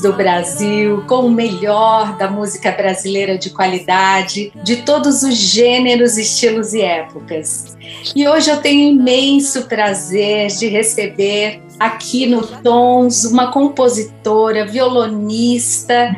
[0.00, 6.72] Do Brasil, com o melhor da música brasileira de qualidade, de todos os gêneros, estilos
[6.72, 7.76] e épocas.
[8.16, 16.16] E hoje eu tenho imenso prazer de receber aqui no Tons uma compositora, violonista,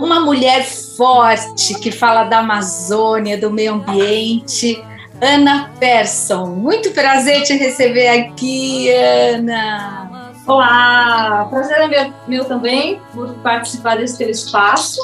[0.00, 4.82] uma mulher forte que fala da Amazônia, do meio ambiente,
[5.20, 6.46] Ana Persson.
[6.46, 10.07] Muito prazer te receber aqui, Ana.
[10.48, 14.98] Olá, prazer é meu, meu também por participar desse espaço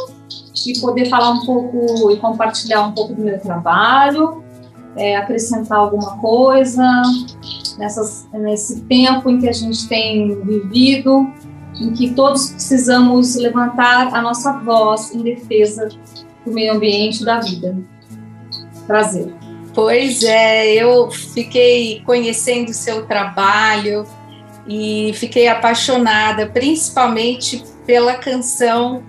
[0.67, 4.43] e poder falar um pouco e compartilhar um pouco do meu trabalho,
[4.97, 6.83] é, acrescentar alguma coisa
[7.77, 11.31] nessas, nesse tempo em que a gente tem vivido,
[11.79, 15.91] em que todos precisamos levantar a nossa voz em defesa
[16.47, 17.77] do meio ambiente da vida.
[18.87, 19.31] Prazer.
[19.75, 24.07] Pois é, eu fiquei conhecendo o seu trabalho
[24.67, 29.03] e fiquei apaixonada, principalmente pela canção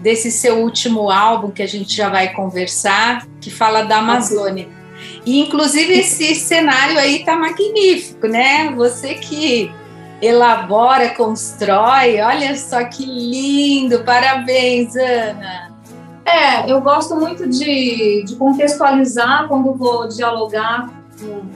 [0.00, 4.68] desse seu último álbum que a gente já vai conversar, que fala da Amazônia.
[5.24, 8.70] E inclusive esse cenário aí tá magnífico, né?
[8.70, 9.70] Você que
[10.20, 15.72] elabora, constrói, olha só que lindo, parabéns, Ana.
[16.24, 21.01] É, eu gosto muito de, de contextualizar quando vou dialogar.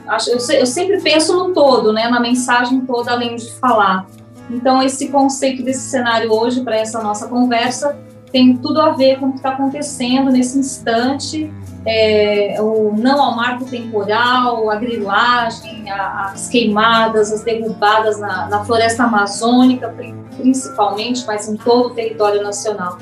[0.07, 4.07] Acho, eu, eu sempre penso no todo, né, na mensagem toda, além de falar.
[4.49, 7.97] Então, esse conceito desse cenário hoje, para essa nossa conversa,
[8.31, 11.51] tem tudo a ver com o que está acontecendo nesse instante.
[11.85, 18.65] É, o não ao marco temporal, a grilagem, a, as queimadas, as derrubadas na, na
[18.65, 19.95] floresta amazônica,
[20.35, 22.97] principalmente, mas em todo o território nacional.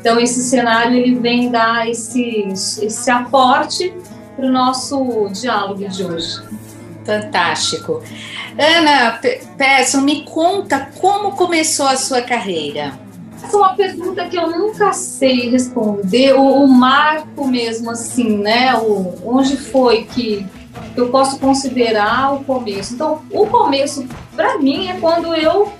[0.00, 3.94] Então, esse cenário ele vem dar esse, esse aporte
[4.36, 6.42] para o nosso diálogo de hoje.
[7.04, 8.02] Fantástico.
[8.58, 9.18] Ana
[9.56, 12.98] Peço, me conta como começou a sua carreira.
[13.42, 16.34] Essa é uma pergunta que eu nunca sei responder.
[16.34, 18.74] O, o marco mesmo, assim, né?
[18.76, 20.46] O, onde foi que
[20.96, 22.94] eu posso considerar o começo?
[22.94, 24.06] Então, o começo,
[24.36, 25.72] para mim, é quando eu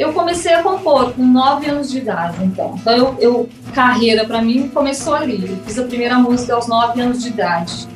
[0.00, 2.74] eu comecei a compor com nove anos de idade, então.
[2.80, 5.46] Então, eu, eu carreira para mim começou ali.
[5.46, 7.86] Eu fiz a primeira música aos nove anos de idade.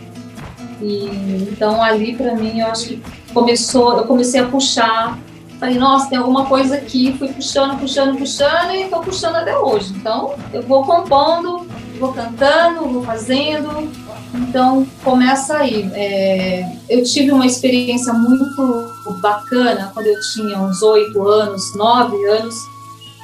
[0.82, 5.19] E então ali para mim eu acho que começou, eu comecei a puxar.
[5.59, 7.16] Falei, nossa, tem alguma coisa aqui.
[7.19, 9.94] Fui puxando, puxando, puxando e estou puxando até hoje.
[9.97, 11.66] Então eu vou compondo,
[11.98, 13.91] vou cantando, vou fazendo.
[14.34, 15.89] Então começa aí.
[15.95, 18.91] É, eu tive uma experiência muito
[19.21, 22.55] bacana quando eu tinha uns oito anos, nove anos,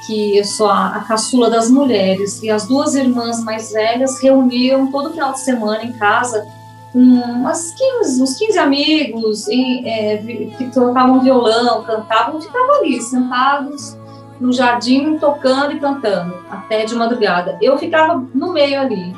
[0.06, 4.90] que eu sou a, a caçula das mulheres e as duas irmãs mais velhas reuniam
[4.90, 6.44] todo final de semana em casa
[6.92, 10.16] umas 15, uns 15 amigos é,
[10.58, 13.96] que tocavam violão, cantavam, ficavam ali sentados
[14.40, 17.58] no jardim tocando e cantando até de madrugada.
[17.60, 19.14] Eu ficava no meio ali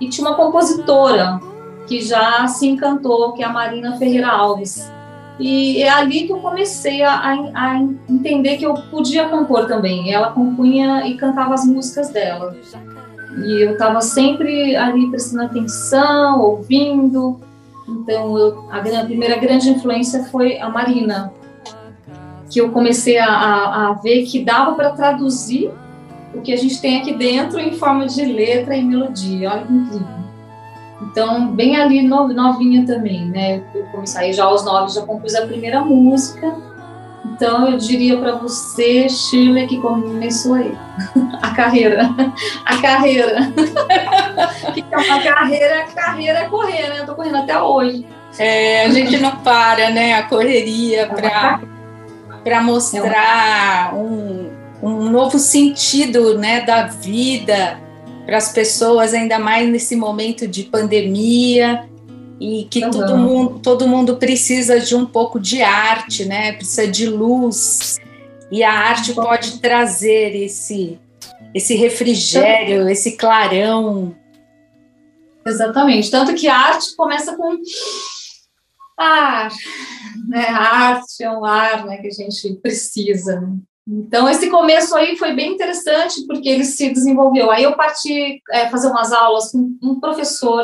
[0.00, 1.40] e tinha uma compositora
[1.86, 4.90] que já se encantou, que é a Marina Ferreira Alves.
[5.38, 7.14] E é ali que eu comecei a,
[7.54, 10.12] a, entender que eu podia compor também.
[10.12, 12.56] Ela compunha e cantava as músicas dela.
[13.44, 17.40] E eu estava sempre ali prestando atenção, ouvindo.
[17.88, 21.32] Então, eu, a, a, primeira grande influência foi a Marina,
[22.50, 25.70] que eu comecei a, a, a ver que dava para traduzir
[26.34, 29.50] o que a gente tem aqui dentro em forma de letra e melodia.
[29.50, 30.18] Olha que incrível.
[31.00, 33.62] Então, bem ali novinha também, né?
[33.74, 36.54] Eu comecei já aos nove, já compus a primeira música.
[37.24, 40.76] Então, eu diria para você, Shirley, que começou aí
[41.40, 42.10] a carreira.
[42.64, 43.52] A carreira.
[44.74, 47.00] que é uma carreira, carreira é correr, né?
[47.00, 48.06] Eu tô correndo até hoje.
[48.38, 50.14] É, a gente não para, né?
[50.14, 51.60] A correria para
[52.44, 54.47] para mostrar um,
[54.82, 57.80] um novo sentido, né, da vida
[58.26, 61.88] para as pessoas, ainda mais nesse momento de pandemia
[62.40, 62.90] e que uhum.
[62.90, 66.52] todo, mundo, todo mundo precisa de um pouco de arte, né?
[66.52, 67.98] Precisa de luz
[68.50, 70.98] e a arte pode trazer esse
[71.54, 74.14] esse refrigério, esse clarão.
[75.46, 76.10] Exatamente.
[76.10, 77.56] Tanto que a arte começa com
[78.98, 79.50] ar,
[80.28, 80.46] né?
[80.48, 83.42] A arte é um ar né, que a gente precisa.
[83.90, 87.50] Então, esse começo aí foi bem interessante, porque ele se desenvolveu.
[87.50, 90.62] Aí eu parti é, fazer umas aulas com um professor,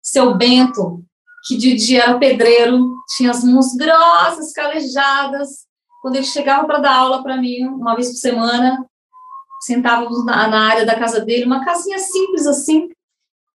[0.00, 1.04] seu Bento,
[1.46, 5.66] que de dia era pedreiro, tinha as mãos grossas, calejadas.
[6.00, 8.82] Quando ele chegava para dar aula para mim, uma vez por semana,
[9.60, 12.88] sentávamos na, na área da casa dele, uma casinha simples assim,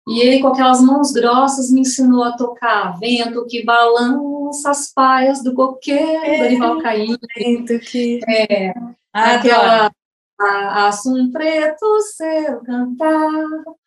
[0.08, 5.44] e ele, com aquelas mãos grossas, me ensinou a tocar vento que balança as paias
[5.44, 7.18] do coqueiro, é, Dorival Caymmi.
[7.36, 8.20] Vento que...
[8.28, 8.74] É,
[9.14, 9.92] aquela...
[10.40, 13.32] A, um preto seu cantar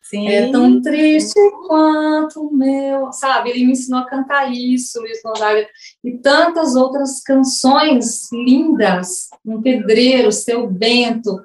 [0.01, 0.27] Sim.
[0.27, 3.51] é tão triste quanto o meu, sabe?
[3.51, 5.65] Ele me ensinou a cantar isso, Luiz Gonzaga,
[6.03, 11.41] e tantas outras canções lindas, um pedreiro, seu Bento,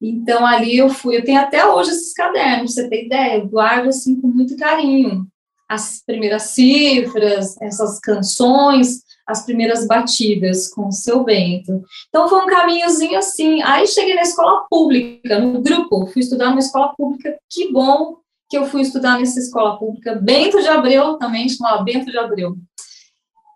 [0.00, 3.88] então, ali eu fui, eu tenho até hoje esses cadernos, você tem ideia, eu guardo
[3.88, 5.26] assim com muito carinho.
[5.70, 11.84] As primeiras cifras, essas canções, as primeiras batidas com o seu Bento.
[12.08, 13.62] Então, foi um caminhozinho assim.
[13.62, 17.38] Aí, cheguei na escola pública, no grupo, fui estudar numa escola pública.
[17.48, 18.16] Que bom
[18.48, 20.16] que eu fui estudar nessa escola pública.
[20.16, 22.56] Bento de Abreu também, chamava Bento de Abreu.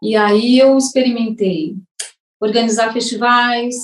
[0.00, 1.74] E aí, eu experimentei
[2.40, 3.74] organizar festivais,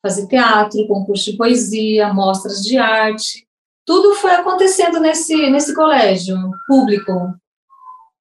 [0.00, 3.46] fazer teatro, concurso de poesia, mostras de arte.
[3.84, 7.34] Tudo foi acontecendo nesse, nesse colégio público.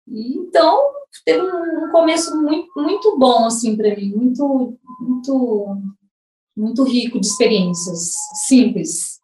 [0.08, 0.82] E, então,
[1.26, 5.78] teve um, começo muito, muito bom, assim, para mim, muito, muito,
[6.56, 8.14] muito rico de experiências,
[8.48, 9.20] simples.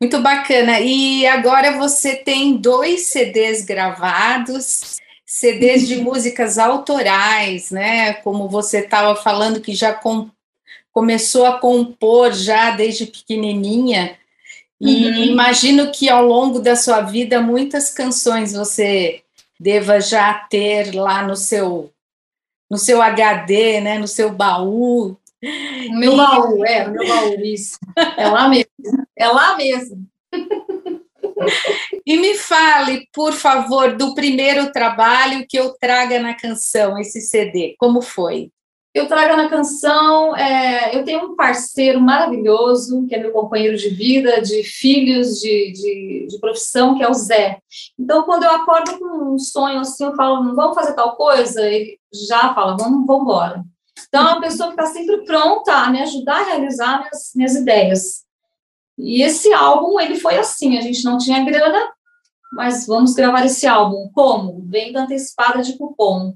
[0.00, 0.80] Muito bacana.
[0.80, 8.14] E agora você tem dois CDs gravados, CDs de músicas autorais, né?
[8.14, 9.98] Como você estava falando que já
[10.92, 14.18] começou a compor já desde pequenininha.
[14.80, 15.24] E uhum.
[15.24, 19.21] imagino que ao longo da sua vida muitas canções você
[19.62, 21.92] deva já ter lá no seu
[22.68, 25.16] no seu HD, né, no seu baú.
[25.42, 26.16] O meu e...
[26.16, 27.78] baú, é, o meu baú, isso.
[28.16, 28.70] É lá mesmo.
[29.14, 30.06] É lá mesmo.
[32.06, 37.74] E me fale, por favor, do primeiro trabalho que eu traga na canção, esse CD.
[37.78, 38.50] Como foi?
[38.94, 43.88] Eu trago na canção, é, eu tenho um parceiro maravilhoso, que é meu companheiro de
[43.88, 47.58] vida, de filhos, de, de, de, profissão, que é o Zé.
[47.98, 51.98] Então, quando eu acordo com um sonho assim, eu falo, vamos fazer tal coisa, ele
[52.12, 53.64] já fala, vamos, vamos embora.
[54.08, 57.54] Então, é uma pessoa que está sempre pronta a me ajudar a realizar minhas, minhas
[57.54, 58.24] ideias.
[58.98, 61.90] E esse álbum, ele foi assim, a gente não tinha grana,
[62.52, 64.10] mas vamos gravar esse álbum.
[64.12, 64.66] Como?
[64.68, 66.34] Venda antecipada de cupom.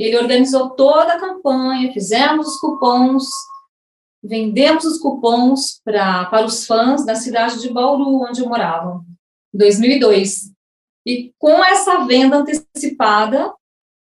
[0.00, 3.28] Ele organizou toda a campanha, fizemos os cupons,
[4.22, 9.04] vendemos os cupons pra, para os fãs da cidade de Bauru, onde eu morava,
[9.52, 10.52] em 2002.
[11.06, 13.52] E com essa venda antecipada,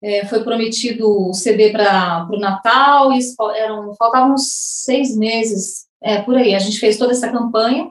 [0.03, 3.21] é, foi prometido o CD para o Natal, e
[3.55, 6.57] eram, faltavam seis meses, é, por aí.
[6.57, 7.89] A gente fez toda essa campanha,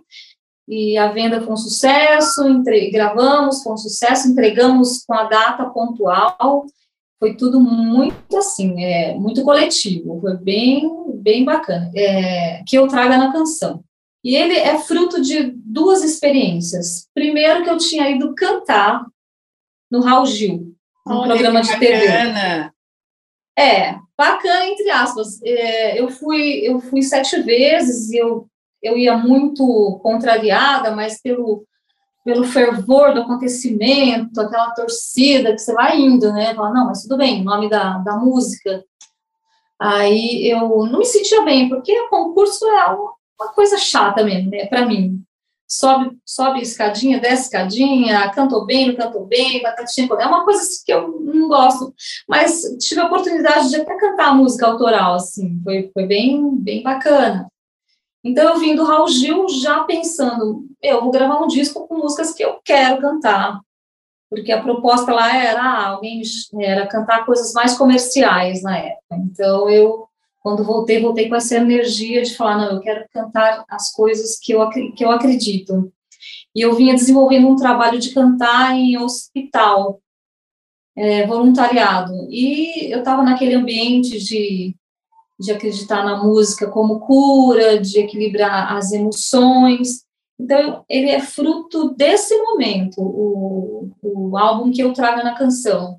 [0.67, 5.65] e a venda foi um sucesso, entre, gravamos, foi um sucesso, entregamos com a data
[5.69, 6.65] pontual,
[7.23, 10.91] foi tudo muito assim, é, muito coletivo, foi bem,
[11.21, 13.81] bem bacana, é, que eu trago na canção.
[14.21, 17.07] E ele é fruto de duas experiências.
[17.13, 19.05] Primeiro que eu tinha ido cantar
[19.89, 20.75] no Raul Gil,
[21.05, 22.05] no Olha, programa de TV.
[23.57, 25.41] É, bacana entre aspas.
[25.43, 28.49] É, eu fui eu fui sete vezes e eu
[28.81, 31.65] eu ia muito contrariada, mas pelo
[32.23, 36.55] pelo fervor do acontecimento, aquela torcida que você vai indo, né?
[36.55, 38.83] Fala, não, mas tudo bem, o nome da, da música.
[39.79, 43.13] Aí eu não me sentia bem, porque o concurso é uma,
[43.53, 44.65] coisa chata mesmo, né?
[44.67, 45.21] Para mim.
[45.67, 50.07] Sobe, sobe escadinha, desce escadinha, cantou bem, não cantou bem, batatinha.
[50.19, 51.93] É uma coisa assim que eu não gosto.
[52.29, 56.83] Mas tive a oportunidade de até cantar a música autoral, assim, foi, foi bem, bem
[56.83, 57.49] bacana.
[58.23, 62.33] Então eu vim do Raul Gil já pensando, eu vou gravar um disco com músicas
[62.33, 63.59] que eu quero cantar,
[64.29, 66.21] porque a proposta lá era ah, alguém
[66.59, 69.15] era cantar coisas mais comerciais na época.
[69.17, 70.07] Então eu
[70.43, 74.53] quando voltei, voltei com essa energia de falar, não, eu quero cantar as coisas que
[74.53, 75.91] eu, que eu acredito.
[76.53, 80.01] E eu vinha desenvolvendo um trabalho de cantar em hospital,
[80.97, 82.27] é, voluntariado.
[82.29, 84.75] E eu estava naquele ambiente de
[85.43, 90.03] de acreditar na música como cura, de equilibrar as emoções.
[90.39, 95.97] Então, ele é fruto desse momento, o, o álbum que eu trago na canção.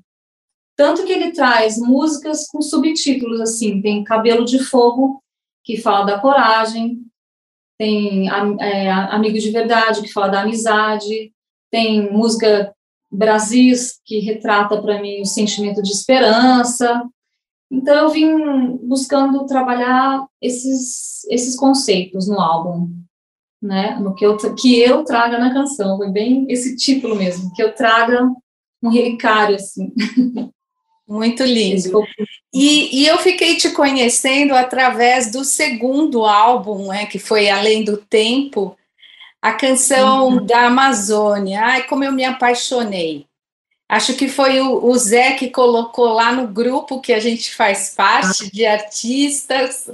[0.75, 5.21] Tanto que ele traz músicas com subtítulos, assim, tem Cabelo de Fogo,
[5.63, 7.01] que fala da coragem,
[7.77, 8.27] tem
[8.59, 11.31] é, Amigo de Verdade, que fala da amizade,
[11.71, 12.73] tem música
[13.11, 17.01] Brasis, que retrata para mim o sentimento de esperança.
[17.75, 22.89] Então, eu vim buscando trabalhar esses, esses conceitos no álbum,
[23.61, 23.99] né?
[23.99, 25.97] No que eu, que eu traga na canção.
[25.97, 28.31] Foi bem esse título mesmo, que eu traga
[28.81, 29.91] um relicário, assim.
[31.05, 32.01] Muito lindo.
[32.53, 37.97] E, e, eu fiquei te conhecendo através do segundo álbum, né, que foi Além do
[37.97, 38.75] Tempo,
[39.39, 40.45] a canção uhum.
[40.45, 41.61] da Amazônia.
[41.61, 43.27] Ai, como eu me apaixonei.
[43.87, 47.93] Acho que foi o, o, Zé que colocou lá no grupo que a gente faz
[47.95, 49.89] parte de artistas.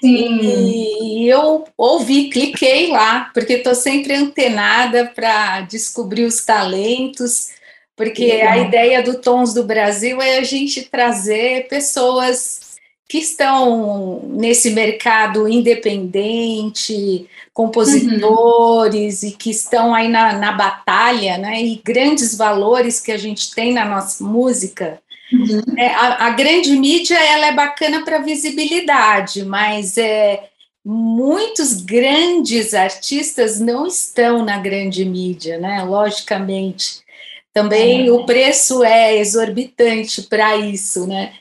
[0.00, 0.40] Sim.
[0.40, 7.52] E, e eu ouvi, cliquei lá, porque estou sempre antenada para descobrir os talentos,
[7.96, 12.63] porque a ideia do Tons do Brasil é a gente trazer pessoas
[13.08, 19.28] que estão nesse mercado independente, compositores uhum.
[19.28, 21.62] e que estão aí na, na batalha, né?
[21.62, 25.00] E grandes valores que a gente tem na nossa música.
[25.32, 25.62] Uhum.
[25.78, 30.48] É, a, a, grande mídia ela é bacana para visibilidade, mas é,
[30.84, 35.82] muitos grandes artistas não estão na grande mídia, né?
[35.82, 37.04] Logicamente.
[37.52, 38.10] Também é.
[38.10, 41.34] o preço é exorbitante para isso, né?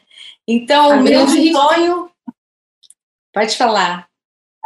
[0.47, 2.09] Então, a o meu sonho.
[3.33, 4.07] Pode falar.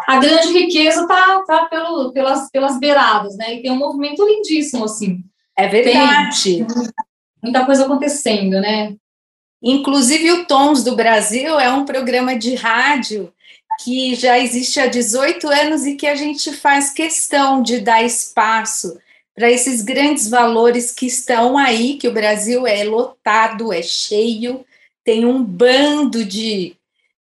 [0.07, 3.55] A grande riqueza está tá pelo, pelas, pelas beiradas, né?
[3.55, 5.23] E tem um movimento lindíssimo, assim.
[5.57, 6.65] É verdade.
[6.65, 6.67] Tem
[7.41, 8.95] muita coisa acontecendo, né?
[9.61, 13.33] Inclusive, o Tons do Brasil é um programa de rádio
[13.83, 18.99] que já existe há 18 anos e que a gente faz questão de dar espaço
[19.35, 24.65] para esses grandes valores que estão aí, que o Brasil é lotado, é cheio,
[25.07, 26.75] tem um bando de,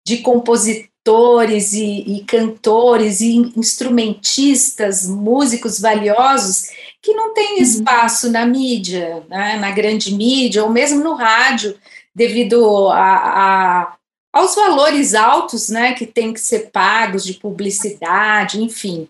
[0.04, 6.64] de compositores e, e cantores e instrumentistas, músicos valiosos
[7.00, 7.62] que não tem uhum.
[7.62, 11.78] espaço na mídia, né, na grande mídia, ou mesmo no rádio,
[12.12, 13.96] devido a, a,
[14.32, 19.08] aos valores altos né, que tem que ser pagos de publicidade, enfim.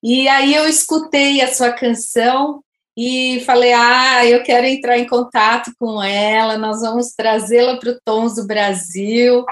[0.00, 2.62] E aí eu escutei a sua canção
[2.96, 7.98] e falei: ah, eu quero entrar em contato com ela, nós vamos trazê-la para o
[8.04, 9.44] Tons do Brasil.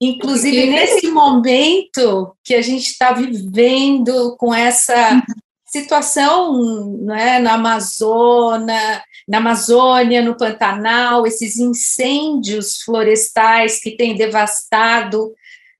[0.00, 5.22] Inclusive, nesse momento que a gente está vivendo com essa
[5.66, 15.32] situação né, na Amazônia, na Amazônia, no Pantanal, esses incêndios florestais que têm devastado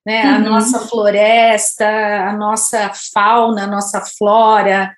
[0.07, 0.35] né, uhum.
[0.35, 1.87] a nossa floresta,
[2.29, 4.95] a nossa fauna, a nossa flora,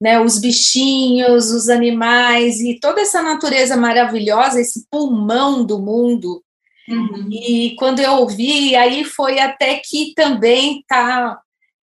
[0.00, 6.42] né, os bichinhos, os animais e toda essa natureza maravilhosa, esse pulmão do mundo.
[6.88, 7.28] Uhum.
[7.30, 11.40] E quando eu ouvi, aí foi até que também está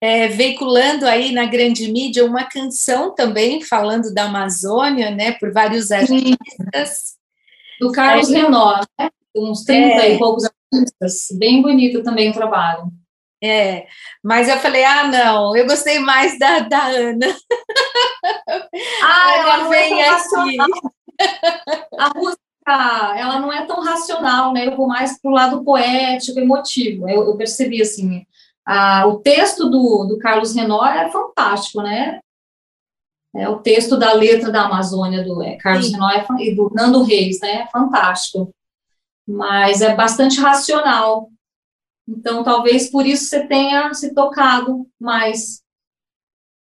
[0.01, 5.91] é, veiculando aí na grande mídia uma canção também falando da Amazônia, né, por vários
[5.91, 7.17] artistas.
[7.79, 9.09] Do Carlos é, Renó, né?
[9.35, 11.27] uns 30 é, e poucos artistas.
[11.37, 12.91] Bem bonito também o trabalho.
[13.43, 13.85] É,
[14.23, 17.27] mas eu falei, ah, não, eu gostei mais da, da Ana.
[19.03, 20.57] Ah, ela, ela vem é aqui.
[21.97, 24.67] A música, ela não é tão racional, né?
[24.67, 27.09] Eu vou mais para o lado poético, emotivo.
[27.09, 28.25] Eu, eu percebi, assim,
[28.65, 32.19] a, o texto do, do Carlos Renor é fantástico, né?
[33.35, 37.03] É, o texto da letra da Amazônia do é, Carlos Renor é, e do Nando
[37.03, 37.61] Reis, né?
[37.61, 38.53] É fantástico.
[39.27, 41.29] Mas é bastante racional.
[42.07, 45.61] Então, talvez por isso você tenha se tocado mais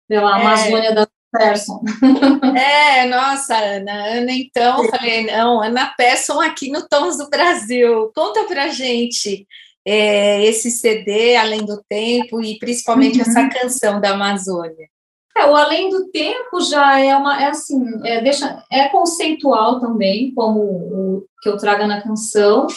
[0.09, 0.43] pela é.
[0.43, 0.95] Amazônia é.
[0.95, 1.83] da Persson.
[2.57, 8.13] É, nossa, Ana, Ana, então, falei, não, Ana Persson aqui no Tons do Brasil.
[8.15, 9.47] Conta pra gente
[9.85, 13.23] é, esse CD, Além do Tempo, e principalmente uhum.
[13.23, 14.89] essa canção da Amazônia.
[15.37, 20.33] É, o Além do Tempo já é uma, é assim, é, deixa, é conceitual também,
[20.33, 22.69] como o que eu trago na canção,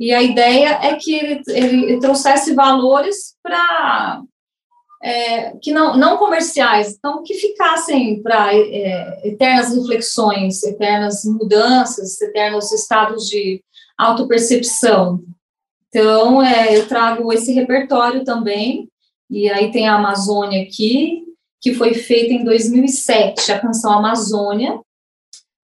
[0.00, 4.22] e a ideia é que ele, ele trouxesse valores para
[5.02, 12.70] é, que não, não comerciais, então que ficassem para é, eternas reflexões, eternas mudanças, eternos
[12.72, 13.62] estados de
[13.98, 15.20] autopercepção.
[15.88, 18.88] Então, é, eu trago esse repertório também,
[19.28, 21.24] e aí tem a Amazônia aqui,
[21.60, 24.80] que foi feita em 2007, a canção Amazônia,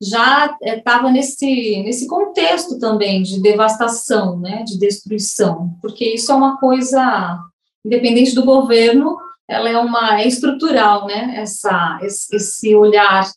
[0.02, 6.36] já estava é, nesse, nesse contexto também de devastação, né, de destruição, porque isso é
[6.36, 7.40] uma coisa,
[7.86, 13.30] independente do governo, ela é uma é estrutural, né, essa, esse olhar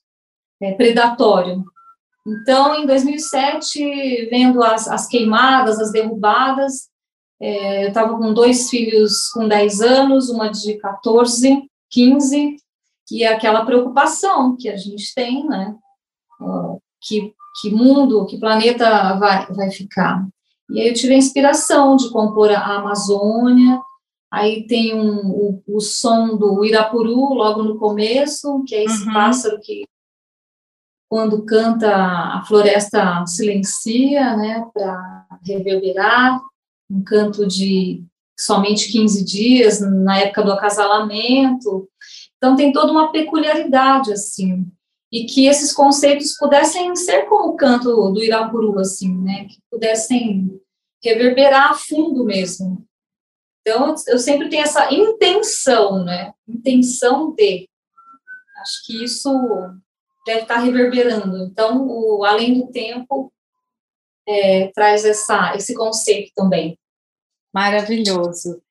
[0.61, 1.64] é, predatório.
[2.25, 6.90] Então, em 2007, vendo as, as queimadas, as derrubadas,
[7.45, 12.57] É, eu estava com dois filhos com 10 anos, uma de 14, 15,
[13.11, 15.75] e aquela preocupação que a gente tem, né?
[17.00, 20.26] Que, que mundo, que planeta vai, vai ficar.
[20.70, 23.80] E aí eu tive a inspiração de compor a Amazônia,
[24.30, 29.12] aí tem um, o, o som do Irapuru logo no começo, que é esse uhum.
[29.12, 29.84] pássaro que
[31.11, 36.40] quando canta a floresta silencia, né, para reverberar,
[36.90, 38.02] um canto de
[38.38, 41.87] somente 15 dias, na época do acasalamento,
[42.38, 44.66] então tem toda uma peculiaridade, assim,
[45.12, 50.59] e que esses conceitos pudessem ser como o canto do Irapuru, assim, né, que pudessem
[51.04, 52.87] reverberar a fundo mesmo.
[53.61, 57.69] Então, eu sempre tenho essa intenção, né, intenção de,
[58.62, 59.31] acho que isso
[60.26, 61.45] deve estar reverberando.
[61.45, 63.31] Então, o Além do Tempo
[64.26, 66.78] é, traz essa, esse conceito também.
[67.52, 68.62] Maravilhoso.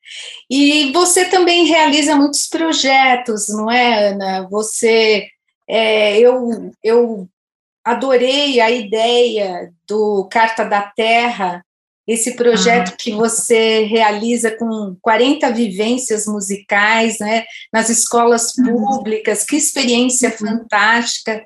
[0.50, 4.48] E você também realiza muitos projetos, não é, Ana?
[4.50, 5.28] Você,
[5.68, 7.28] é, eu, eu
[7.84, 11.64] adorei a ideia do Carta da Terra,
[12.08, 12.96] esse projeto ah.
[12.98, 18.86] que você realiza com 40 vivências musicais, né, nas escolas uhum.
[18.86, 20.38] públicas, que experiência uhum.
[20.38, 21.46] fantástica,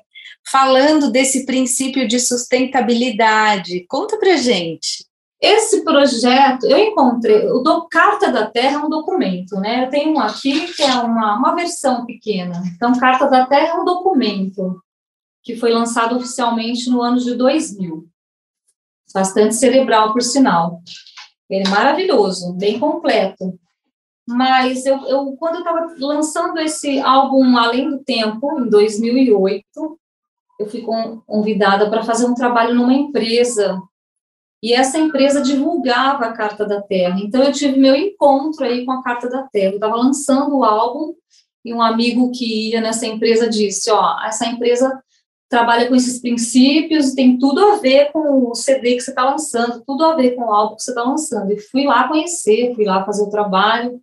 [0.50, 3.84] falando desse princípio de sustentabilidade.
[3.88, 5.04] Conta pra gente.
[5.40, 9.84] Esse projeto, eu encontrei, o do Carta da Terra é um documento, né?
[9.84, 12.62] Eu tenho um aqui que é uma, uma versão pequena.
[12.74, 14.80] Então, Carta da Terra é um documento
[15.42, 18.08] que foi lançado oficialmente no ano de 2000
[19.16, 20.82] bastante cerebral, por sinal.
[21.48, 23.58] Ele é maravilhoso, bem completo.
[24.28, 29.64] Mas eu, eu quando eu estava lançando esse álbum Além do Tempo, em 2008,
[30.58, 30.84] eu fui
[31.26, 33.80] convidada para fazer um trabalho numa empresa
[34.62, 37.20] e essa empresa divulgava a Carta da Terra.
[37.20, 39.72] Então eu tive meu encontro aí com a Carta da Terra.
[39.72, 41.14] Eu estava lançando o álbum
[41.64, 45.02] e um amigo que ia nessa empresa disse: "Ó, essa empresa
[45.48, 49.82] trabalha com esses princípios, tem tudo a ver com o CD que você está lançando,
[49.86, 51.52] tudo a ver com o álbum que você está lançando.
[51.52, 54.00] E fui lá conhecer, fui lá fazer o trabalho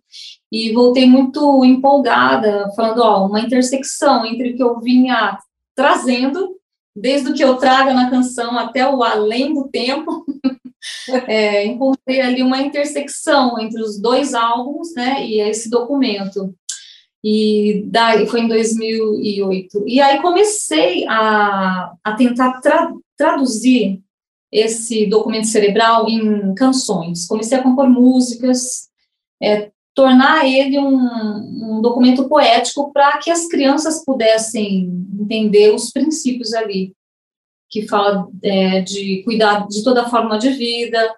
[0.50, 5.38] e voltei muito empolgada, falando, ó, uma intersecção entre o que eu vinha
[5.76, 6.56] trazendo,
[6.96, 10.23] desde o que eu trago na canção até o além do tempo,
[11.26, 16.54] é, encontrei ali uma intersecção entre os dois álbuns, né, e esse documento.
[17.22, 19.84] E daí foi em 2008.
[19.86, 24.02] E aí comecei a, a tentar tra, traduzir
[24.52, 27.26] esse documento cerebral em canções.
[27.26, 28.88] Comecei a compor músicas,
[29.42, 36.52] é, tornar ele um, um documento poético para que as crianças pudessem entender os princípios
[36.52, 36.92] ali,
[37.74, 41.12] que fala é, de cuidar de toda forma de vida,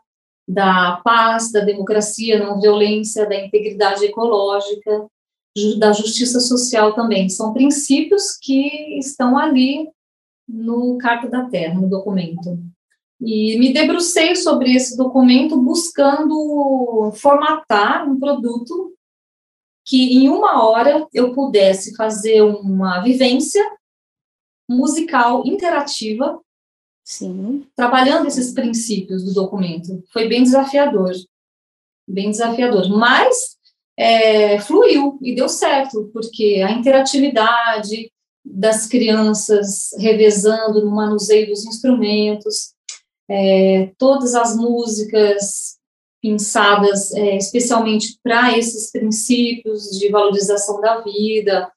[0.48, 5.06] da paz, da democracia, não violência, da integridade ecológica,
[5.78, 7.28] da justiça social também.
[7.28, 9.86] São princípios que estão ali
[10.48, 12.58] no Carta da Terra, no documento.
[13.20, 18.94] E me debrucei sobre esse documento buscando formatar um produto
[19.84, 23.62] que em uma hora eu pudesse fazer uma vivência
[24.66, 26.40] musical interativa,
[27.06, 30.02] sim, trabalhando esses princípios do documento.
[30.12, 31.12] Foi bem desafiador,
[32.06, 33.56] bem desafiador, mas
[33.96, 38.10] é, fluiu e deu certo, porque a interatividade
[38.44, 42.74] das crianças revezando no manuseio dos instrumentos,
[43.28, 45.76] é, todas as músicas
[46.20, 51.70] pensadas é, especialmente para esses princípios de valorização da vida,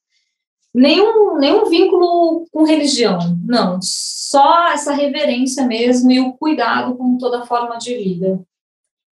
[0.74, 7.46] nenhum, nenhum vínculo com religião, não, só essa reverência mesmo e o cuidado com toda
[7.46, 8.40] forma de vida.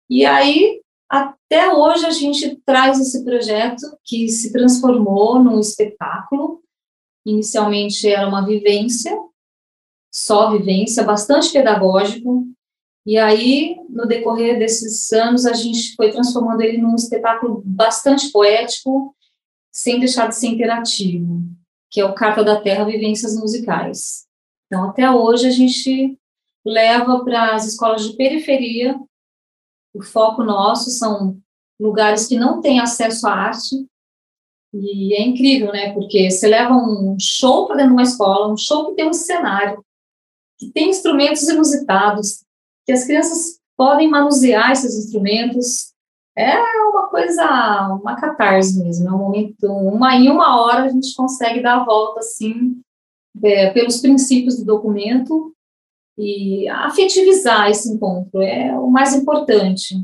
[0.09, 6.63] E aí até hoje a gente traz esse projeto que se transformou num espetáculo.
[7.25, 9.17] Inicialmente era uma vivência,
[10.13, 12.45] só vivência, bastante pedagógico.
[13.05, 19.15] E aí, no decorrer desses anos, a gente foi transformando ele num espetáculo bastante poético,
[19.77, 21.43] sem deixar de ser interativo,
[21.91, 24.27] que é o Carta da Terra Vivências Musicais.
[24.67, 26.19] Então, até hoje, a gente
[26.65, 28.99] leva para as escolas de periferia
[29.95, 31.39] o foco nosso são
[31.81, 33.87] lugares que não têm acesso à arte.
[34.75, 35.93] E é incrível, né?
[35.95, 39.13] Porque você leva um show para dentro de uma escola, um show que tem um
[39.13, 39.83] cenário,
[40.59, 42.45] que tem instrumentos inusitados,
[42.85, 45.95] que as crianças podem manusear esses instrumentos.
[46.39, 46.59] É
[46.91, 49.09] uma coisa, uma catarse mesmo.
[49.09, 52.81] É um momento, uma em uma hora a gente consegue dar a volta assim
[53.43, 55.53] é, pelos princípios do documento
[56.19, 59.95] e afetivizar esse encontro é o mais importante.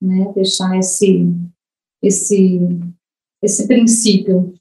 [0.00, 0.30] né?
[0.34, 1.26] Deixar esse,
[2.02, 2.60] esse,
[3.42, 4.54] esse princípio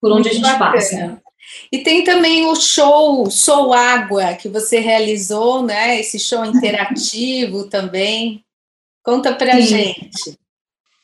[0.00, 0.72] por onde Muito a gente bacana.
[0.72, 1.22] passa.
[1.72, 5.98] E tem também o show Sou Água, que você realizou, né?
[6.00, 8.44] Esse show interativo também.
[9.02, 9.62] Conta pra Sim.
[9.62, 10.38] gente.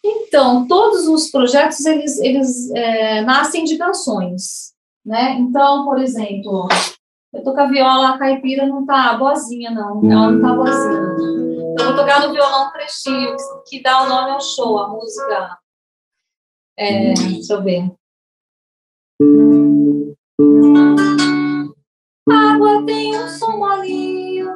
[0.08, 4.72] Então, todos os projetos, eles, eles é, nascem de canções,
[5.04, 5.32] né?
[5.32, 6.68] Então, por exemplo,
[7.34, 10.00] eu tô com a viola, a caipira não tá boazinha, não.
[10.10, 11.00] Ela não tá boazinha.
[11.78, 15.58] Eu vou tocar no violão trechinho, que dá o nome ao show, a música.
[16.78, 17.92] É, deixa eu ver.
[22.28, 24.52] Água tem um som molinho,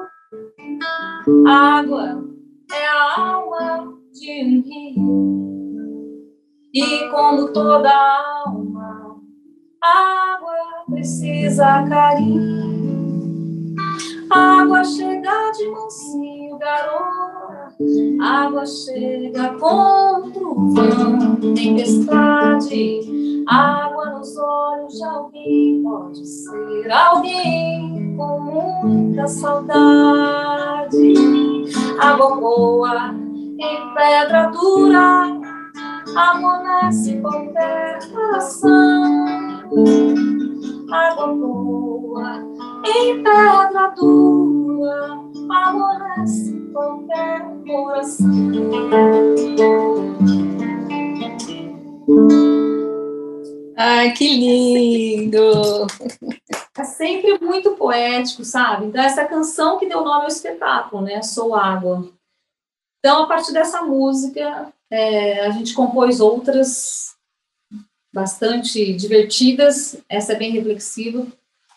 [1.46, 2.24] água
[2.72, 5.80] é a alma de um rio.
[6.74, 7.90] E como toda
[8.44, 9.18] alma,
[9.82, 13.74] água precisa carinho.
[14.30, 17.80] Água chega de mansinho, garoto.
[18.20, 23.42] Água chega com trovão, tempestade.
[23.48, 31.14] Água nos olhos de alguém, pode ser alguém com muita saudade.
[31.98, 33.29] Água boa
[33.60, 35.26] em pedra dura,
[36.16, 39.26] amanhece qualquer coração.
[40.90, 42.42] Água boa
[42.86, 45.18] em pedra dura,
[45.50, 48.26] amanhece qualquer coração.
[53.76, 55.86] Ai, que lindo!
[56.78, 58.86] É sempre muito poético, sabe?
[58.86, 61.20] Então, essa canção que deu nome ao espetáculo, né?
[61.22, 62.08] Sou Água.
[63.00, 67.16] Então, a partir dessa música, é, a gente compôs outras
[68.12, 71.26] bastante divertidas, essa é bem reflexiva,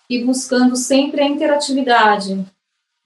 [0.09, 2.45] e buscando sempre a interatividade.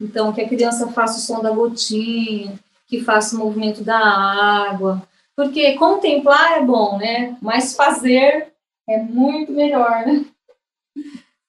[0.02, 5.08] Então, que a criança faça o som da gotinha, que faça o movimento da água,
[5.36, 7.38] porque contemplar é bom, né?
[7.42, 8.54] Mas fazer
[8.90, 10.26] é muito melhor, né?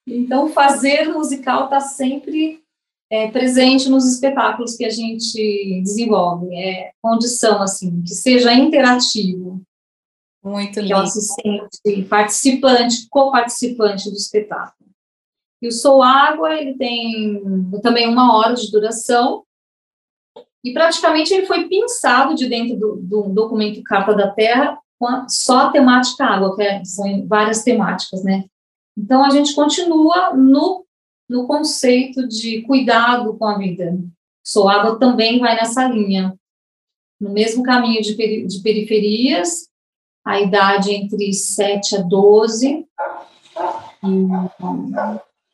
[0.06, 2.62] Então, fazer musical está sempre
[3.10, 6.54] é, presente nos espetáculos que a gente desenvolve.
[6.54, 9.62] É condição, assim, que seja interativo.
[10.44, 10.86] Muito lindo.
[10.86, 14.88] Que ela se sente participante, co-participante do espetáculo.
[15.60, 17.42] E o Sou Água, ele tem
[17.82, 19.42] também uma hora de duração,
[20.64, 25.66] e praticamente ele foi pensado de dentro do, do documento Carta da Terra a, só
[25.66, 28.44] a temática água, que é, são várias temáticas, né?
[28.96, 30.84] Então, a gente continua no
[31.28, 33.98] no conceito de cuidado com a vida.
[34.68, 36.34] Água também vai nessa linha.
[37.20, 39.68] No mesmo caminho de, peri de periferias,
[40.24, 42.86] a idade entre 7 a 12.
[44.04, 44.26] E,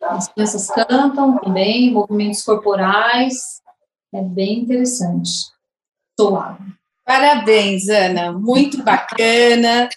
[0.02, 3.60] as crianças cantam também, movimentos corporais.
[4.12, 5.30] É bem interessante.
[6.36, 6.58] Água.
[7.04, 8.32] Parabéns, Ana.
[8.32, 9.88] Muito bacana.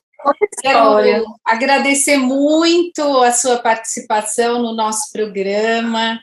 [0.62, 6.20] Quero agradecer muito a sua participação no nosso programa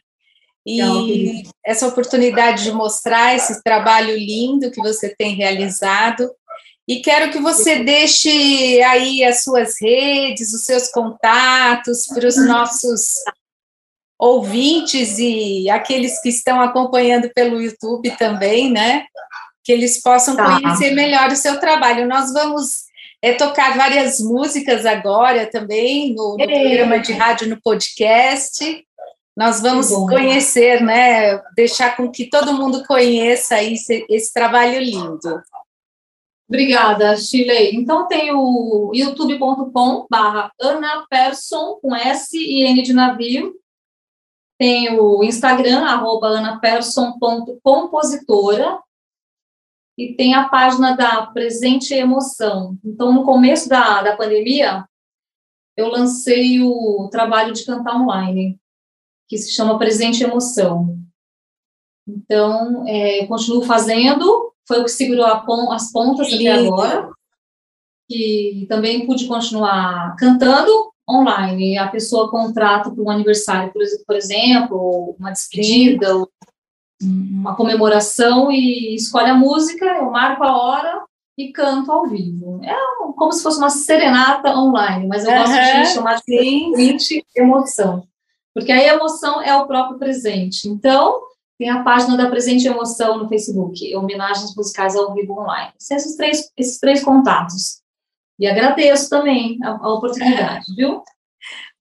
[0.66, 6.30] e essa oportunidade de mostrar esse trabalho lindo que você tem realizado.
[6.86, 13.14] E quero que você deixe aí as suas redes, os seus contatos para os nossos
[14.18, 19.06] ouvintes e aqueles que estão acompanhando pelo YouTube também, né?
[19.62, 20.60] Que eles possam tá.
[20.60, 22.06] conhecer melhor o seu trabalho.
[22.06, 22.83] Nós vamos
[23.24, 28.86] é tocar várias músicas agora também no, no programa de rádio, no podcast.
[29.34, 31.38] Nós vamos conhecer, né?
[31.56, 35.42] Deixar com que todo mundo conheça esse, esse trabalho lindo.
[36.46, 37.74] Obrigada, Chile.
[37.74, 43.54] Então tem o youtube.com barra Ana Persson, com S e N de navio.
[44.58, 48.80] Tem o Instagram, arroba anaperson.compositora
[49.96, 52.76] e tem a página da Presente Emoção.
[52.84, 54.84] Então, no começo da, da pandemia,
[55.76, 58.58] eu lancei o trabalho de cantar online,
[59.28, 60.98] que se chama Presente Emoção.
[62.06, 67.10] Então, é, eu continuo fazendo, foi o que segurou pon as pontas até agora,
[68.10, 71.78] e também pude continuar cantando online.
[71.78, 73.72] A pessoa contrata para um aniversário,
[74.06, 76.26] por exemplo, uma despedida,
[77.04, 81.04] uma comemoração e escolhe a música, eu marco a hora
[81.36, 82.60] e canto ao vivo.
[82.64, 82.74] É
[83.16, 88.06] como se fosse uma serenata online, mas eu uhum, gosto de chamar de presente emoção,
[88.54, 90.68] porque a emoção é o próprio presente.
[90.68, 91.20] Então,
[91.58, 95.72] tem a página da Presente Emoção no Facebook, homenagens musicais ao vivo online.
[95.78, 97.80] Esses três, esses três contatos.
[98.38, 101.02] E agradeço também a, a oportunidade, viu?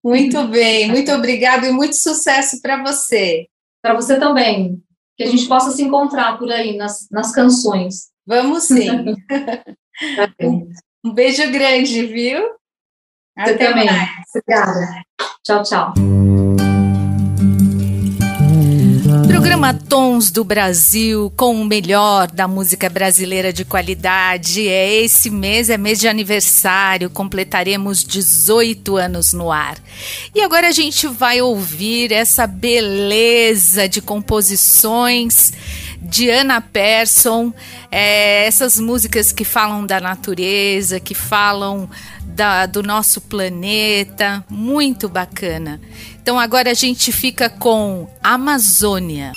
[0.04, 3.48] Muito bem, muito obrigado e muito sucesso para você.
[3.82, 4.83] Para você também
[5.16, 8.12] que a gente possa se encontrar por aí nas, nas canções.
[8.26, 8.90] Vamos sim.
[10.42, 10.70] um,
[11.06, 12.42] um beijo grande, viu?
[13.38, 13.86] Você Até também.
[13.86, 14.10] Mais.
[14.36, 15.04] Obrigada.
[15.44, 15.94] Tchau, tchau.
[19.44, 24.70] Programa Tons do Brasil com o melhor da música brasileira de qualidade.
[24.70, 29.76] É esse mês, é mês de aniversário, completaremos 18 anos no ar.
[30.34, 35.52] E agora a gente vai ouvir essa beleza de composições
[36.02, 37.54] de Ana Persson,
[37.92, 41.90] é, essas músicas que falam da natureza, que falam
[42.24, 45.82] da, do nosso planeta, muito bacana.
[46.24, 49.34] Então agora a gente fica com Amazônia.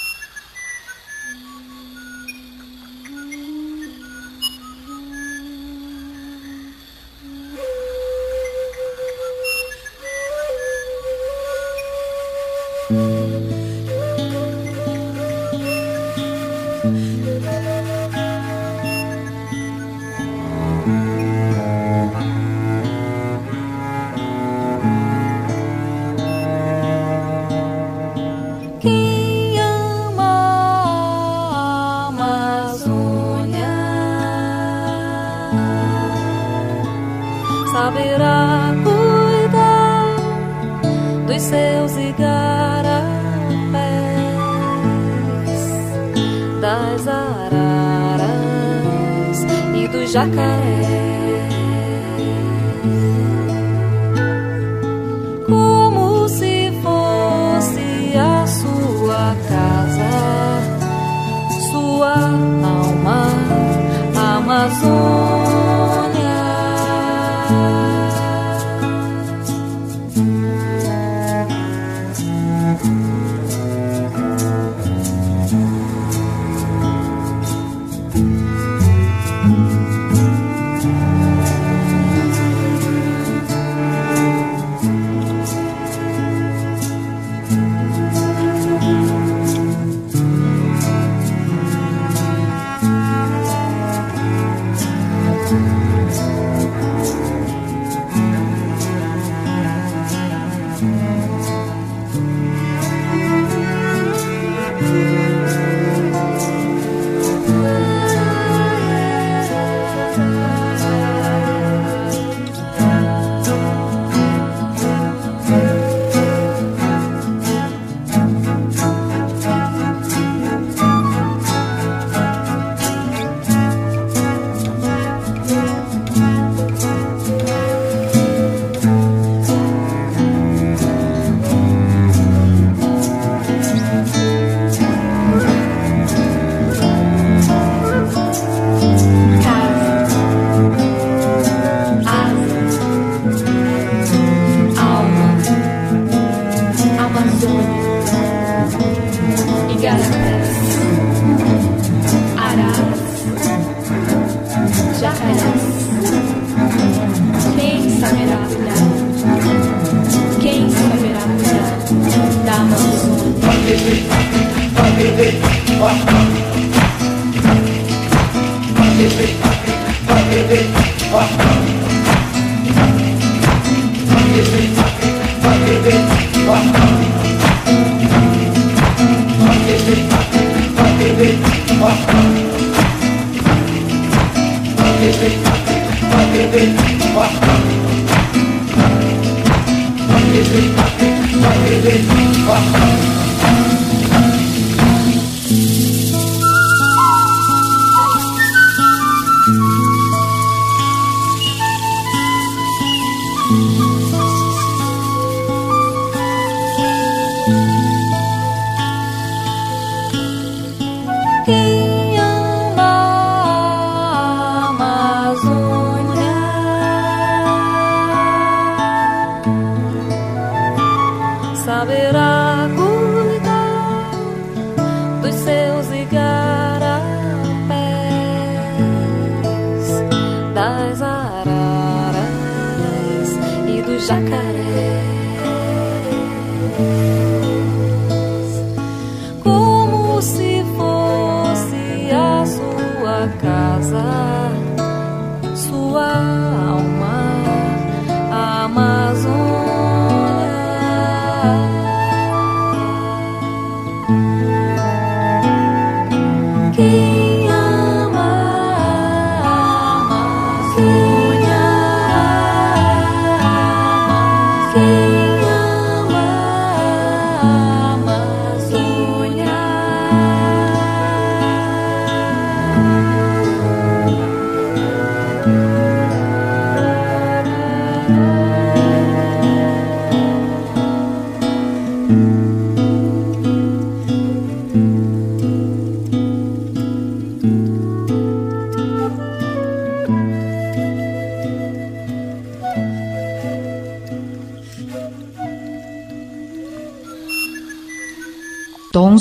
[230.67, 231.37] Quem ama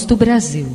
[0.05, 0.74] do Brasil.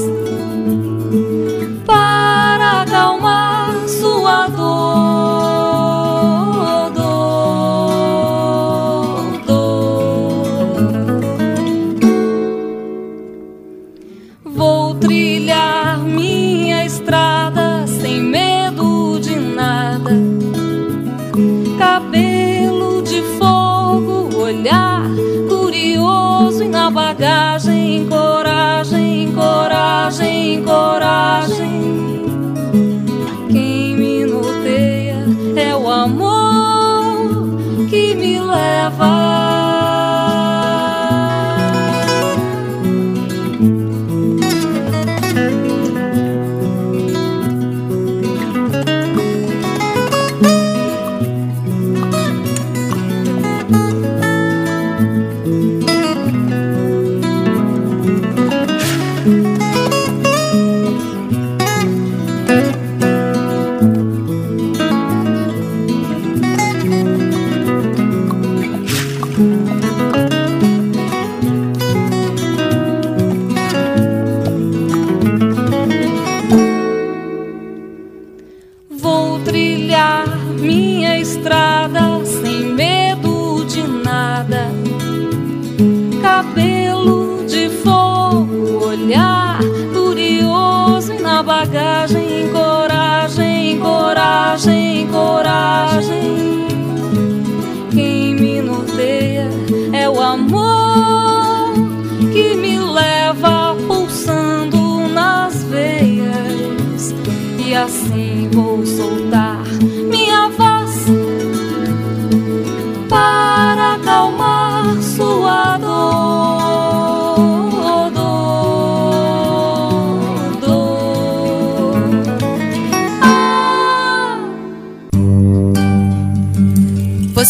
[102.31, 107.13] que me leva pulsando nas veias
[107.57, 109.20] e assim vou soltar.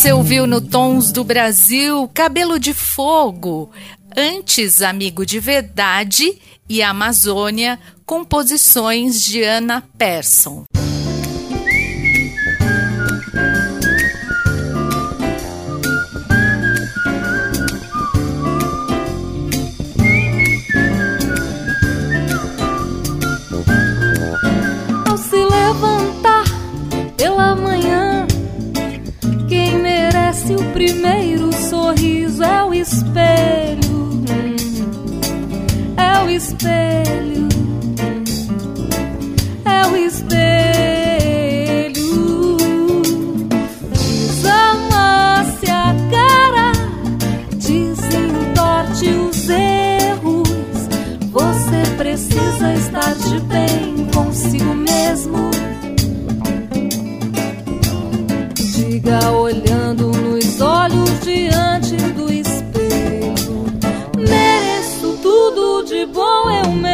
[0.01, 3.69] Você ouviu no Tons do Brasil Cabelo de Fogo,
[4.17, 10.63] antes Amigo de Verdade e Amazônia, composições de Ana Persson.
[33.11, 34.23] Espelho,
[35.97, 37.49] é o espelho,
[39.65, 40.31] é o espelho.
[43.89, 46.71] Desamasse a cara,
[47.57, 50.49] desentorte os erros.
[51.31, 55.51] Você precisa estar de bem consigo mesmo.
[58.55, 60.11] Diga olhando
[60.61, 62.20] olhos diante do
[66.41, 66.90] de bom, eu mereço.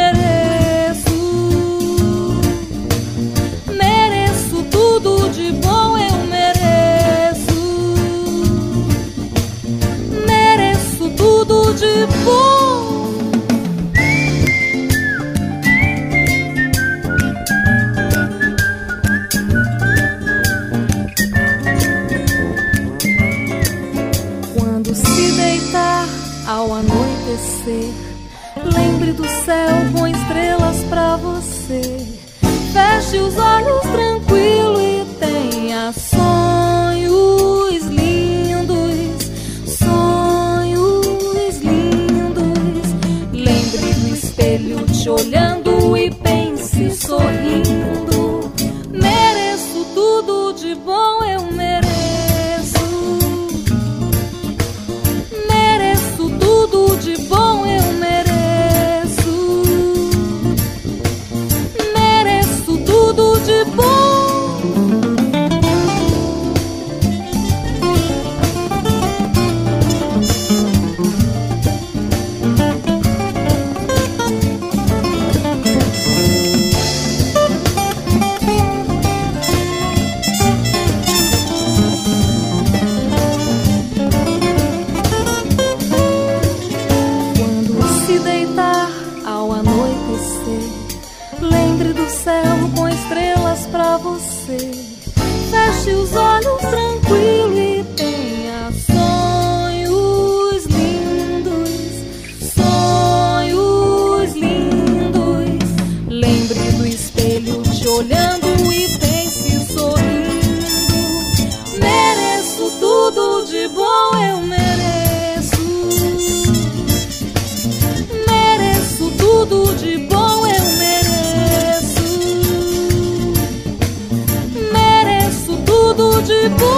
[126.27, 126.77] De bom.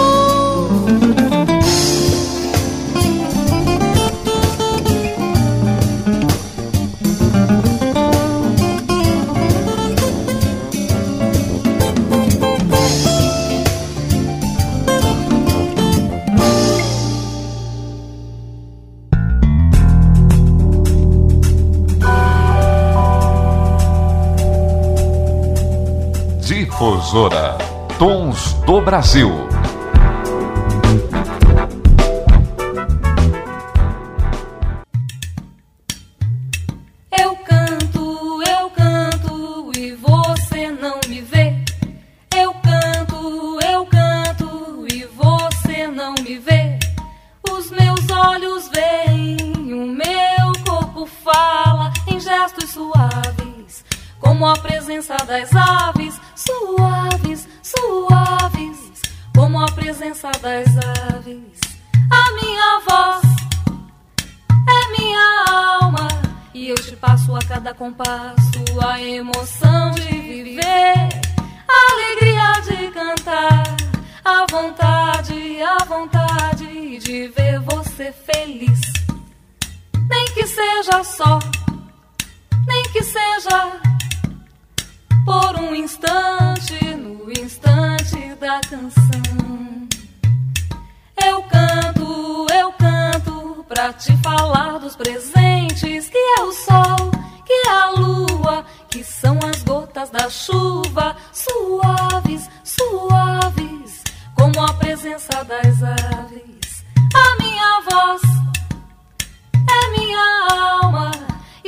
[26.40, 27.49] Difusora
[28.80, 29.49] Brasil.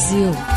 [0.00, 0.49] Brasil.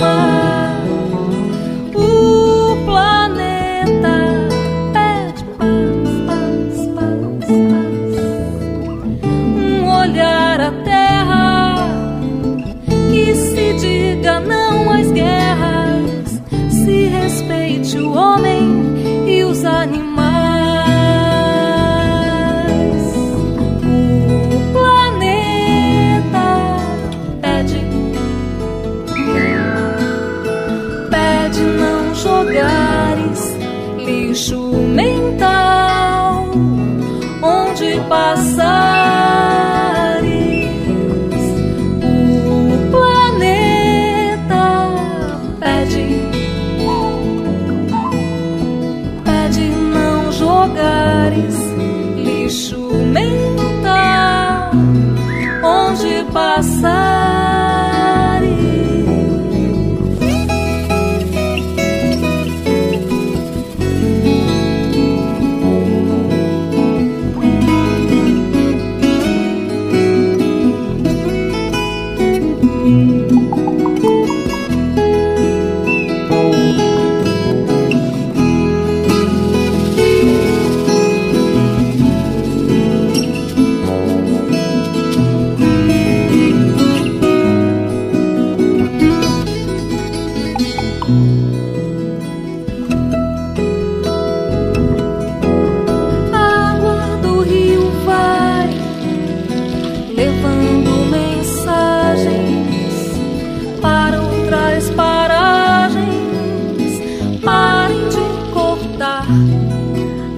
[0.00, 0.29] my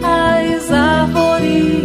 [0.02, 1.84] as árvores,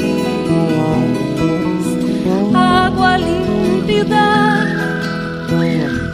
[2.54, 4.66] água límpida,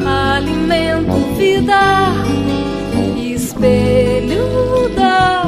[0.05, 2.13] alimento, vida,
[3.17, 5.47] espelho da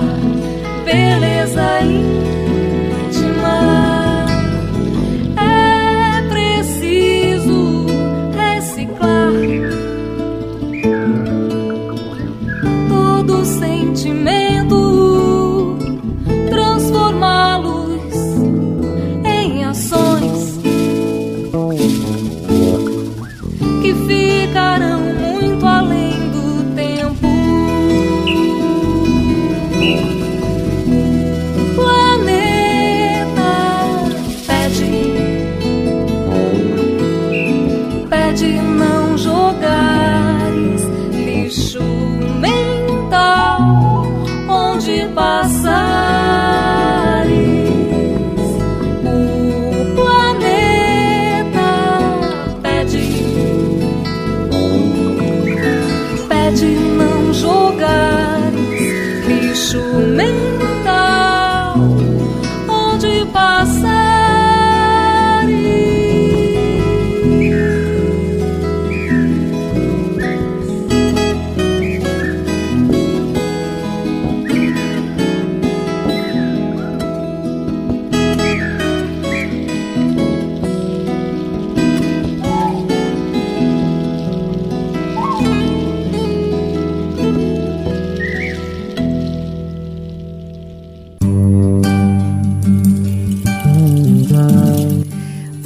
[0.84, 2.35] beleza.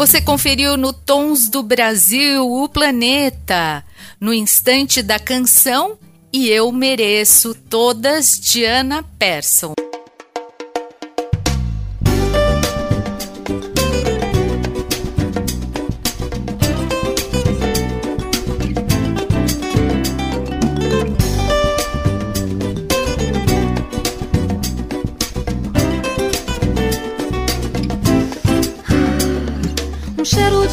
[0.10, 3.86] Você conferiu no Tons do Brasil o planeta,
[4.20, 5.99] no instante da canção
[6.34, 9.03] e eu mereço todas de Ana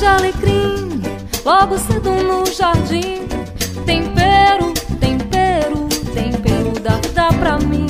[0.07, 0.17] Persson.
[0.27, 1.03] alecrim,
[1.45, 3.27] logo cedo no jardim.
[3.85, 7.87] Tempero, tempero, tempero dá, dá pra mim.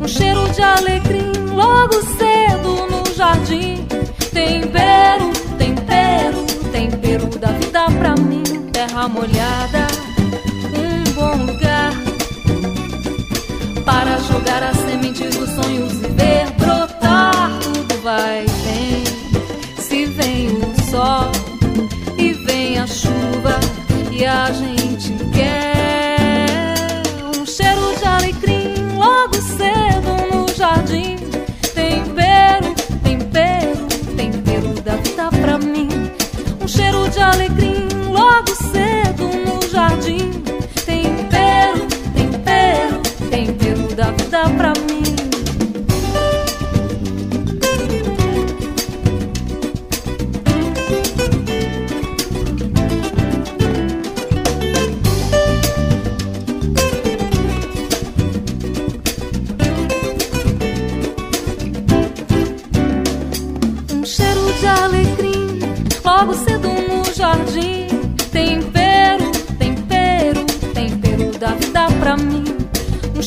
[0.00, 3.86] Um cheiro de alecrim, logo cedo no jardim.
[4.32, 8.42] Tempero, tempero, tempero da vida pra mim.
[8.72, 9.86] Terra molhada,
[10.74, 11.92] um bom lugar
[13.84, 17.50] para jogar as sementes dos sonhos e ver brotar.
[17.60, 18.49] Tudo vai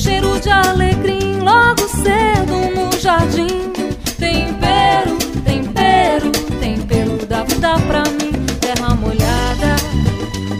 [0.04, 3.72] de alecrim logo cedo no jardim.
[4.20, 8.34] Tempero, tempero, tempero da vida pra mim.
[8.60, 9.76] Terra molhada,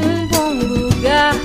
[0.02, 1.36] um bom lugar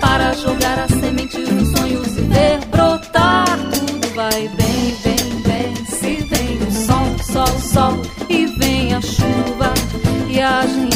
[0.00, 3.58] para jogar as sementes dos sonhos e ver brotar.
[3.72, 5.84] Tudo vai bem, bem, bem.
[5.84, 9.74] Se vem o sol, sol, sol e vem a chuva
[10.28, 10.89] e a gente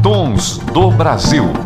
[0.00, 1.63] Tons do Brasil.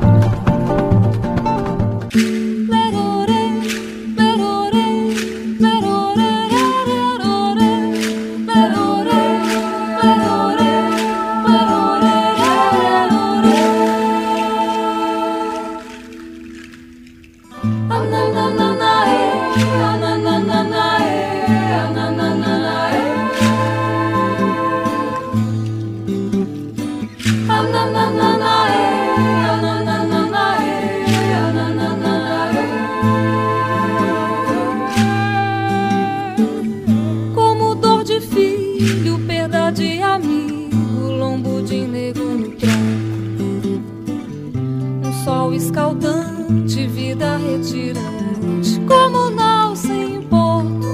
[46.49, 50.89] Escaldante, vida retirante, como nau sem porto.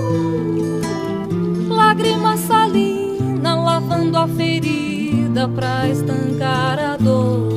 [1.69, 7.55] Lágrima salina, lavando a ferida pra estancar a dor.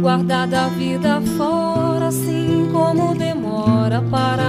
[0.00, 4.45] Guardada a vida fora, assim como demora para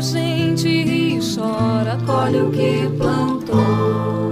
[0.00, 4.30] gente ri chora, colhe o que plantou.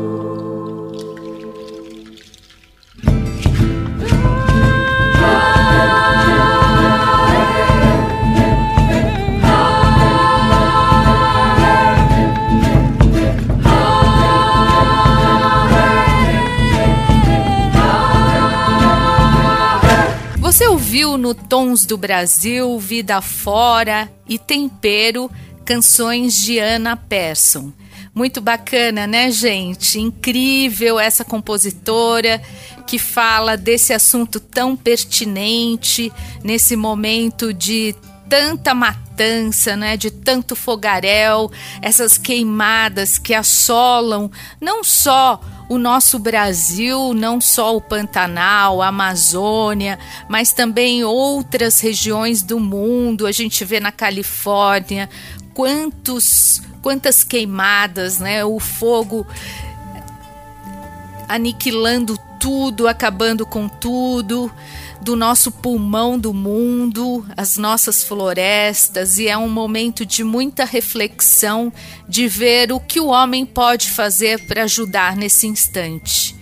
[20.40, 25.30] Você ouviu no Tons do Brasil, Vida Fora e Tempero,
[25.68, 27.70] canções de Ana Persson.
[28.14, 30.00] Muito bacana, né, gente?
[30.00, 32.40] Incrível essa compositora
[32.86, 36.10] que fala desse assunto tão pertinente
[36.42, 37.94] nesse momento de
[38.30, 41.50] tanta matança, né, de tanto fogaréu,
[41.82, 45.38] essas queimadas que assolam não só
[45.68, 49.98] o nosso Brasil, não só o Pantanal, a Amazônia,
[50.28, 53.26] mas também outras regiões do mundo.
[53.26, 55.10] A gente vê na Califórnia
[55.58, 58.44] quantos quantas queimadas, né?
[58.44, 59.26] O fogo
[61.28, 64.48] aniquilando tudo, acabando com tudo,
[65.00, 71.72] do nosso pulmão do mundo, as nossas florestas, e é um momento de muita reflexão
[72.08, 76.36] de ver o que o homem pode fazer para ajudar nesse instante.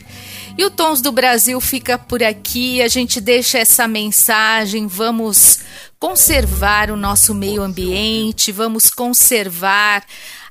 [0.58, 5.60] E o Tons do Brasil fica por aqui, a gente deixa essa mensagem, vamos
[6.06, 10.04] conservar o nosso meio ambiente, vamos conservar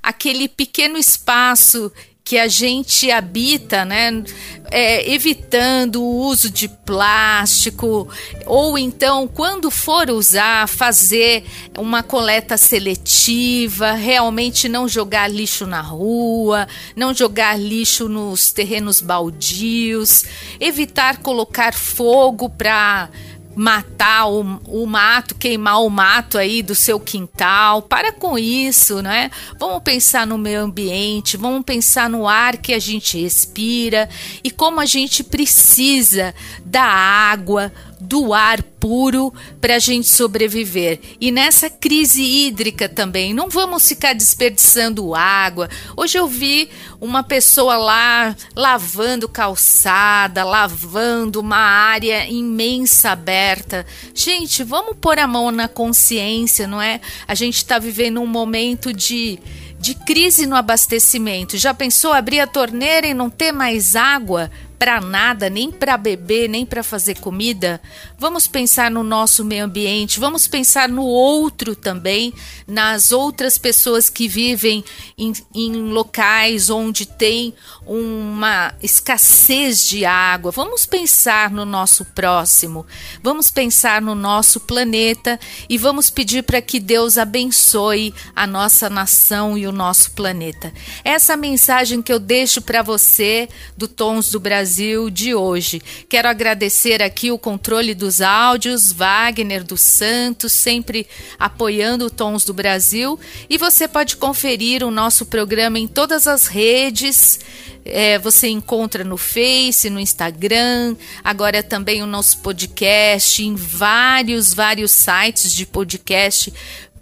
[0.03, 1.89] aquele pequeno espaço
[2.25, 4.21] que a gente habita, né,
[4.69, 8.09] é, evitando o uso de plástico,
[8.45, 11.45] ou então, quando for usar, fazer
[11.77, 20.25] uma coleta seletiva, realmente não jogar lixo na rua, não jogar lixo nos terrenos baldios,
[20.59, 23.09] evitar colocar fogo para
[23.55, 27.81] matar o, o, mato, queimar o mato aí do seu quintal.
[27.81, 29.31] Para com isso, né?
[29.57, 34.09] Vamos pensar no meio ambiente, vamos pensar no ar que a gente respira
[34.43, 40.99] e como a gente precisa da água, do ar puro para a gente sobreviver.
[41.19, 45.69] E nessa crise hídrica também, não vamos ficar desperdiçando água.
[45.95, 46.69] Hoje eu vi
[46.99, 53.85] uma pessoa lá lavando calçada, lavando uma área imensa aberta.
[54.13, 56.99] Gente, vamos pôr a mão na consciência, não é?
[57.27, 59.39] A gente está vivendo um momento de
[59.77, 61.57] de crise no abastecimento.
[61.57, 64.49] Já pensou abrir a torneira e não ter mais água?
[64.77, 67.81] Para nada, nem para beber, nem para fazer comida.
[68.17, 72.33] Vamos pensar no nosso meio ambiente, vamos pensar no outro também,
[72.67, 74.83] nas outras pessoas que vivem
[75.17, 77.53] em, em locais onde tem
[77.85, 80.51] uma escassez de água.
[80.51, 82.85] Vamos pensar no nosso próximo,
[83.23, 89.57] vamos pensar no nosso planeta e vamos pedir para que Deus abençoe a nossa nação
[89.57, 90.73] e o nosso planeta.
[91.03, 93.47] Essa mensagem que eu deixo para você
[93.77, 95.79] do Tons do Brasil Brasil de hoje.
[96.09, 101.05] Quero agradecer aqui o controle dos áudios, Wagner dos Santos, sempre
[101.37, 103.19] apoiando o Tons do Brasil.
[103.47, 107.39] E você pode conferir o nosso programa em todas as redes.
[107.85, 114.89] É, você encontra no Face, no Instagram, agora também o nosso podcast em vários, vários
[114.89, 116.51] sites de podcast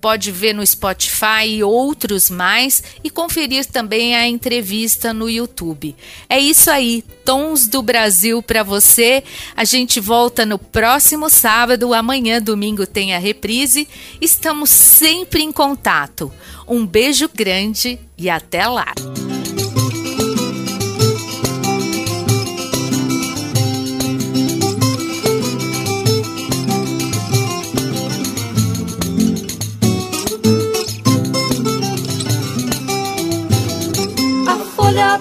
[0.03, 5.95] pode ver no Spotify e outros mais e conferir também a entrevista no YouTube.
[6.29, 9.23] É isso aí, Tons do Brasil para você.
[9.55, 13.87] A gente volta no próximo sábado, amanhã, domingo, tem a reprise.
[14.19, 16.29] Estamos sempre em contato.
[16.67, 18.93] Um beijo grande e até lá.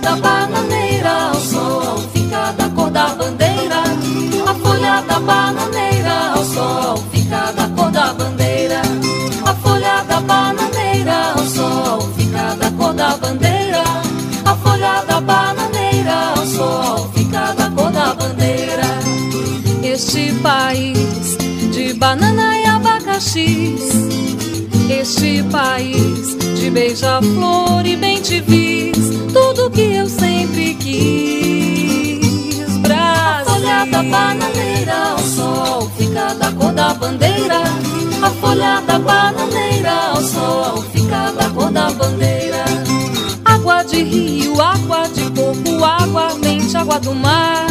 [0.03, 3.83] Da bananeira ao sol fica da cor da bandeira.
[4.51, 8.83] A folha da bananeira ao sol fica da cor da bandeira.
[9.47, 13.85] A folha da bananeira ao sol fica da cor da bandeira.
[14.45, 18.89] A folha da bananeira ao sol fica da cor da bandeira.
[19.85, 21.37] Este país
[21.73, 23.89] de banana e abacaxis.
[24.91, 28.97] Este país de beija-flor e bem te vis
[29.33, 32.21] tudo que eu sempre quis.
[32.79, 33.03] Brasil.
[33.03, 37.63] A folha da bananeira ao sol fica da cor da bandeira.
[38.23, 42.65] A folha da bananeira ao sol fica da cor da bandeira.
[43.45, 47.67] Água de rio, água de coco, água mente, água do mar.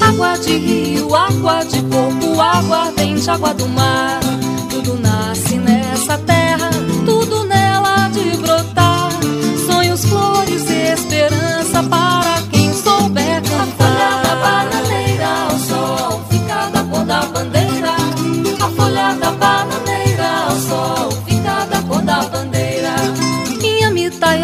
[0.00, 4.20] Água de rio, água de coco, água ardente, água do mar.
[4.68, 6.70] Tudo nasce nessa terra,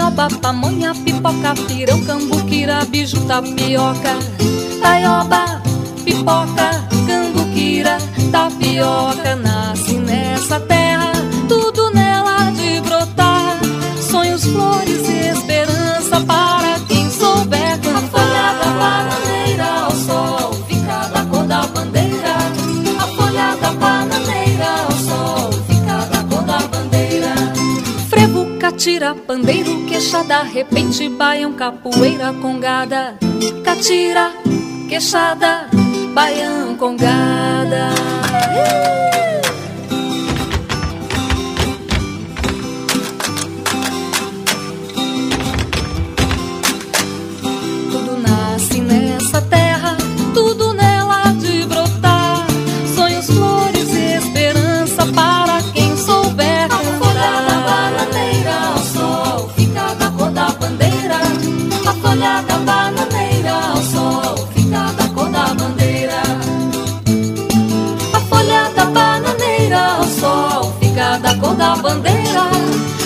[0.09, 4.17] Taioba, pamonha, pipoca, pirão, cambuquira, biju, tapioca.
[4.81, 5.61] Taioba,
[6.03, 6.71] pipoca,
[7.07, 7.99] cambuquira,
[8.33, 10.78] tapioca, nasce nessa terra.
[28.79, 33.19] Catira, pandeiro, queixada, repente, baião, capoeira, congada.
[33.65, 34.31] Catira,
[34.89, 35.69] queixada,
[36.15, 37.89] baião, congada.
[62.19, 66.23] Bananeira ao sol fica da cor da bandeira.
[68.13, 72.43] A folha da bananeira ao sol fica da cor da bandeira.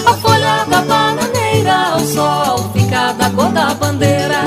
[0.07, 4.45] A folha da bananeira ao sol fica da cor da bandeira.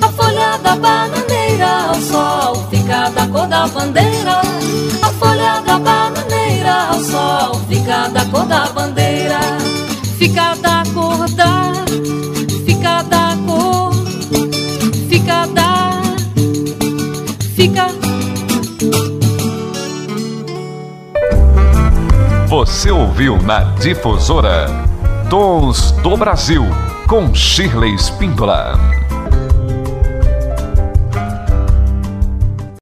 [0.00, 4.40] A folha da bananeira ao sol fica da cor da bandeira.
[5.02, 9.40] A folha da bananeira ao sol fica da cor da bandeira.
[10.18, 10.54] Fica
[22.66, 24.66] Você ouviu na Difusora
[25.30, 26.64] Tons do Brasil
[27.06, 28.95] com Shirley Spindola.